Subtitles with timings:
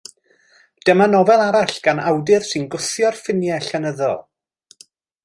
[0.85, 4.17] Dyma nofel arall gan awdur sy'n gwthio'r ffiniau llenyddol.